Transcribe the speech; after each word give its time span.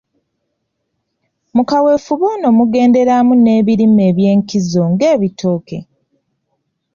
Mu 1.55 1.63
kaweefube 1.69 2.25
ono 2.33 2.47
mugenderamu 2.57 3.33
n’ebirime 3.37 4.03
ebyenkizo 4.11 4.81
ng’ebitooke. 4.91 5.77